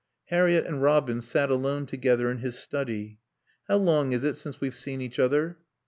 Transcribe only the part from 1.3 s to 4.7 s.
alone together in his study. "How long is it since